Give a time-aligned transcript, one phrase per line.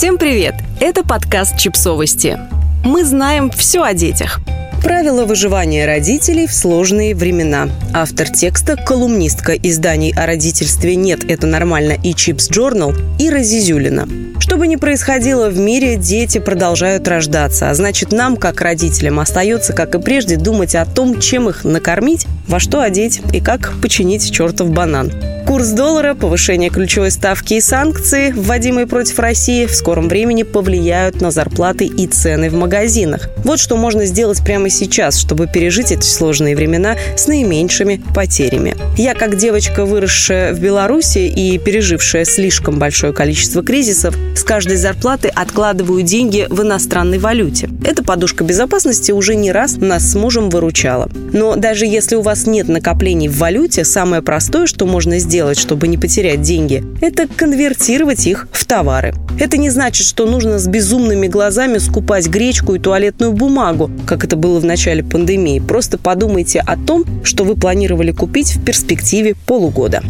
[0.00, 0.54] Всем привет!
[0.80, 2.38] Это подкаст «Чипсовости».
[2.86, 4.40] Мы знаем все о детях.
[4.82, 7.68] Правила выживания родителей в сложные времена.
[7.92, 14.08] Автор текста– колумнистка изданий о родительстве «Нет, это нормально» и «Чипс Journal Ира Зизюлина.
[14.38, 19.74] Что бы ни происходило в мире, дети продолжают рождаться, а значит нам, как родителям, остается,
[19.74, 24.32] как и прежде, думать о том, чем их накормить, во что одеть и как починить
[24.32, 25.12] чертов банан.
[25.46, 31.30] Курс доллара, повышение ключевой ставки и санкции, вводимые против России, в скором времени повлияют на
[31.30, 33.30] зарплаты и цены в магазинах.
[33.44, 38.76] Вот что можно сделать прямо сейчас, чтобы пережить эти сложные времена с наименьшими потерями.
[38.96, 45.28] Я, как девочка, выросшая в Беларуси и пережившая слишком большое количество кризисов, с каждой зарплаты
[45.28, 47.68] откладываю деньги в иностранной валюте.
[47.84, 51.08] Эта подушка безопасности уже не раз нас с мужем выручала.
[51.32, 55.88] Но даже если у вас нет накоплений в валюте, самое простое, что можно сделать, чтобы
[55.88, 59.14] не потерять деньги, это конвертировать их в товары.
[59.38, 64.36] Это не значит, что нужно с безумными глазами скупать гречку и туалетную бумагу, как это
[64.36, 65.60] было в начале пандемии.
[65.60, 70.02] Просто подумайте о том, что вы планировали купить в перспективе полугода.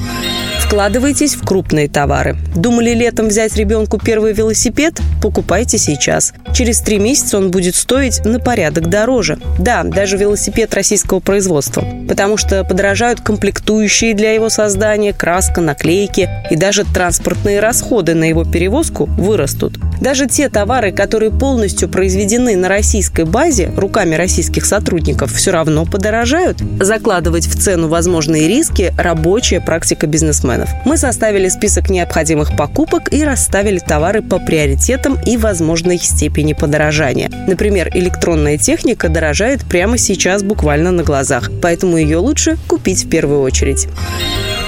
[0.71, 2.37] Вкладывайтесь в крупные товары.
[2.55, 5.01] Думали летом взять ребенку первый велосипед?
[5.21, 6.33] Покупайте сейчас.
[6.55, 9.41] Через три месяца он будет стоить на порядок дороже.
[9.59, 11.85] Да, даже велосипед российского производства.
[12.09, 18.45] Потому что подорожают комплектующие для его создания, краска, наклейки и даже транспортные расходы на его
[18.45, 19.77] перевозку вырастут.
[20.01, 26.59] Даже те товары, которые полностью произведены на российской базе руками российских сотрудников, все равно подорожают.
[26.81, 30.71] Закладывать в цену возможные риски– рабочая практика бизнесменов.
[30.85, 37.31] Мы составили список необходимых покупок и расставили товары по приоритетам и возможной степени подорожания.
[37.47, 43.43] Например, электронная техника дорожает прямо сейчас буквально на глазах, поэтому ее лучше купить в первую
[43.43, 43.89] очередь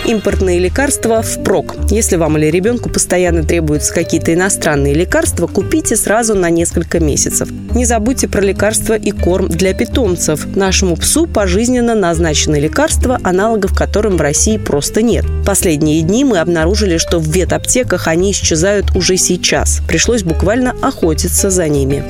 [0.04, 1.76] импортные лекарства впрок.
[1.90, 7.48] Если вам или ребенку постоянно требуются какие-то иностранные лекарства, купите сразу на несколько месяцев.
[7.74, 10.46] Не забудьте про лекарства и корм для питомцев.
[10.56, 15.24] Нашему псу пожизненно назначены лекарства, аналогов которым в России просто нет.
[15.46, 19.80] Последние дни мы обнаружили, что в ветаптеках они исчезают уже сейчас.
[19.86, 22.04] Пришлось буквально охотиться за ними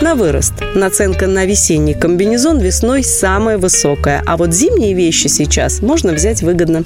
[0.00, 0.54] на вырост.
[0.74, 6.84] Наценка на весенний комбинезон весной самая высокая, а вот зимние вещи сейчас можно взять выгодно.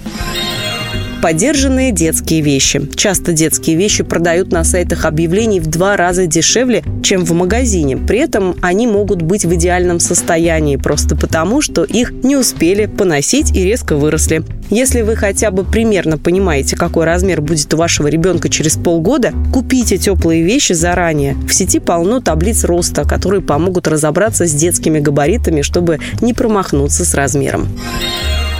[1.22, 2.88] Подержанные детские вещи.
[2.94, 7.96] Часто детские вещи продают на сайтах объявлений в два раза дешевле, чем в магазине.
[7.96, 13.56] При этом они могут быть в идеальном состоянии, просто потому, что их не успели поносить
[13.56, 14.44] и резко выросли.
[14.68, 19.96] Если вы хотя бы примерно понимаете, какой размер будет у вашего ребенка через полгода, купите
[19.96, 21.34] теплые вещи заранее.
[21.48, 27.14] В сети полно таблиц роста, которые помогут разобраться с детскими габаритами, чтобы не промахнуться с
[27.14, 27.68] размером.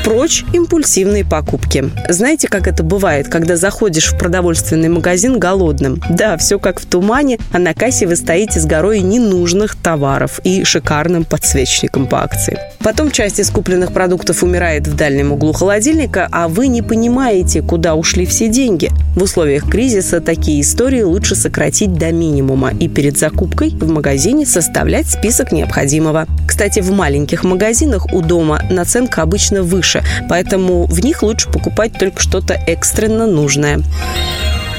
[0.06, 1.90] Прочь импульсивные покупки.
[2.08, 6.00] Знаете, как это бывает, когда заходишь в продовольственный магазин голодным?
[6.08, 10.62] Да, все как в тумане, а на кассе вы стоите с горой ненужных товаров и
[10.62, 12.56] шикарным подсвечником по акции.
[12.78, 17.96] Потом часть из купленных продуктов умирает в дальнем углу холодильника, а вы не понимаете, куда
[17.96, 18.92] ушли все деньги.
[19.16, 25.08] В условиях кризиса такие истории лучше сократить до минимума и перед закупкой в магазине составлять
[25.08, 26.26] список необходимого.
[26.46, 29.95] Кстати, в маленьких магазинах у дома наценка обычно выше,
[30.28, 33.80] поэтому в них лучше покупать только что-то экстренно нужное.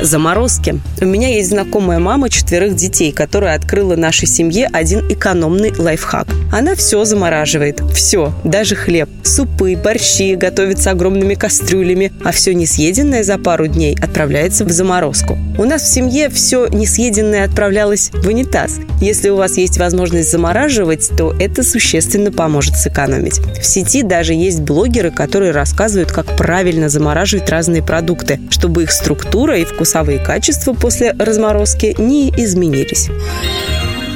[0.01, 0.79] Заморозки.
[1.01, 6.27] У меня есть знакомая мама четверых детей, которая открыла нашей семье один экономный лайфхак.
[6.51, 7.81] Она все замораживает.
[7.93, 9.09] Все, даже хлеб.
[9.23, 15.37] Супы, борщи готовятся огромными кастрюлями, а все несъеденное за пару дней отправляется в заморозку.
[15.57, 18.75] У нас в семье все несъеденное отправлялось в унитаз.
[19.01, 23.39] Если у вас есть возможность замораживать, то это существенно поможет сэкономить.
[23.39, 29.57] В сети даже есть блогеры, которые рассказывают, как правильно замораживать разные продукты, чтобы их структура
[29.57, 33.07] и вкусовые качества после разморозки не изменились.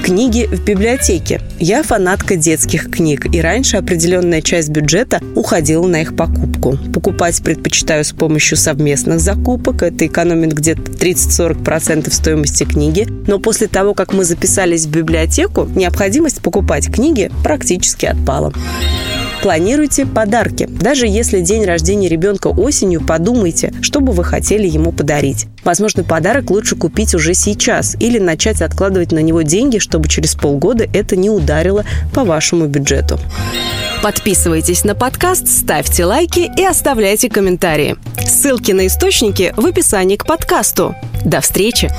[0.04, 1.40] Книги в библиотеке.
[1.60, 6.78] Я фанатка детских книг, и раньше определенная часть бюджета уходила на их покупку.
[6.94, 9.82] Покупать предпочитаю с помощью совместных закупок.
[9.82, 13.08] Это экономит где-то 30-40% стоимости книги.
[13.28, 18.52] Но после того, как мы записались в библиотеку, необходимость покупать книги практически отпала.
[19.42, 20.68] Планируйте подарки.
[20.70, 25.48] Даже если день рождения ребенка осенью, подумайте, что бы вы хотели ему подарить.
[25.64, 30.88] Возможно, подарок лучше купить уже сейчас или начать откладывать на него деньги, чтобы через полгода
[30.94, 33.20] это не ударило по вашему бюджету.
[34.04, 37.96] Подписывайтесь на подкаст, ставьте лайки и оставляйте комментарии.
[38.24, 40.96] Ссылки на источники в описании к подкасту.
[41.26, 41.90] До встречи!